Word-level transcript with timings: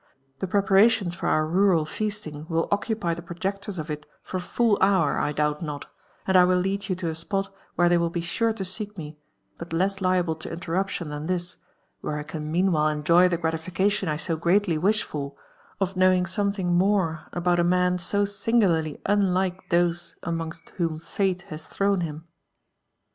The 0.39 0.47
preparations 0.47 1.13
for 1.13 1.27
our 1.27 1.45
rural 1.45 1.85
feasting 1.85 2.47
will 2.49 2.67
occupy 2.71 3.13
the 3.13 3.21
projectors 3.21 3.77
of 3.77 3.91
it 3.91 4.07
for 4.23 4.37
a 4.37 4.41
full 4.41 4.79
hour, 4.81 5.19
I 5.19 5.31
doubt 5.31 5.61
not; 5.61 5.85
and 6.25 6.35
I 6.35 6.43
will 6.43 6.57
lead 6.57 6.89
yau 6.89 6.95
to 6.95 7.09
a 7.09 7.13
spot 7.13 7.53
where 7.75 7.87
they 7.87 7.99
will 7.99 8.09
be 8.09 8.19
sure 8.19 8.51
to 8.51 8.65
seek 8.65 8.97
me, 8.97 9.19
but 9.59 9.73
less 9.73 10.01
liable 10.01 10.33
to 10.37 10.51
interruption 10.51 11.09
than 11.09 11.27
this, 11.27 11.57
where 11.99 12.17
I 12.17 12.23
can 12.23 12.51
mean 12.51 12.71
while 12.71 12.87
enjoy 12.87 13.27
the 13.29 13.37
gratification 13.37 14.09
I 14.09 14.17
so 14.17 14.35
greatly 14.35 14.75
wish 14.79 15.03
for, 15.03 15.35
of 15.79 15.95
knowing 15.95 16.25
some 16.25 16.51
thing 16.51 16.73
more 16.73 17.27
about 17.31 17.59
a 17.59 17.63
man 17.63 17.99
so 17.99 18.25
singularly 18.25 18.99
unlike 19.05 19.69
those 19.69 20.15
amongst 20.23 20.67
whom 20.77 20.97
fate 20.97 21.43
has 21.49 21.65
thrown 21.65 22.01
him." 22.01 22.25